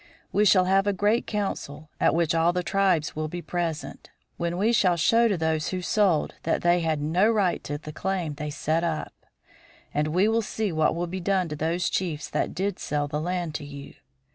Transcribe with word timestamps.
We 0.31 0.45
shall 0.45 0.65
have 0.65 0.87
a 0.87 0.93
great 0.93 1.27
council, 1.27 1.91
at 1.99 2.15
which 2.15 2.33
all 2.33 2.53
the 2.53 2.63
tribes 2.63 3.15
will 3.15 3.27
be 3.27 3.43
present, 3.43 4.09
when 4.37 4.57
we 4.57 4.73
shall 4.73 4.97
show 4.97 5.27
to 5.27 5.37
those 5.37 5.67
who 5.67 5.83
sold 5.83 6.33
that 6.41 6.63
they 6.63 6.79
had 6.79 6.99
no 7.03 7.29
right 7.29 7.63
to 7.65 7.77
the 7.77 7.93
claim 7.93 8.33
they 8.33 8.49
set 8.49 8.83
up; 8.83 9.13
and 9.93 10.07
we 10.07 10.27
will 10.27 10.41
see 10.41 10.71
what 10.71 10.95
will 10.95 11.05
be 11.05 11.19
done 11.19 11.47
to 11.49 11.55
those 11.55 11.87
chiefs 11.87 12.27
that 12.31 12.55
did 12.55 12.79
sell 12.79 13.07
the 13.07 13.21
land 13.21 13.53
to 13.53 13.63
you. 13.63 13.93